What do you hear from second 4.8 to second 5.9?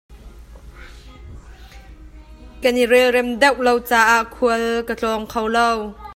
ka tlawng kho lo.